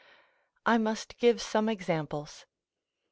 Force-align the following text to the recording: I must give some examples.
I 0.65 0.79
must 0.79 1.19
give 1.19 1.39
some 1.39 1.69
examples. 1.69 2.47